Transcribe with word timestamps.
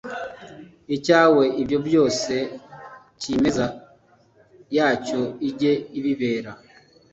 cyawe 1.05 1.43
ibyo 1.61 1.77
byose 1.87 2.33
cyimeza 3.21 3.65
yacyo 4.77 5.21
ijye 5.49 5.71
ibibera 5.97 6.51